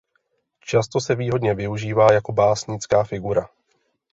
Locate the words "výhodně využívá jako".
1.15-2.31